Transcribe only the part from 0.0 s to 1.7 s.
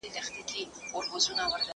هغه څوک چي مېوې وچوي قوي وي!!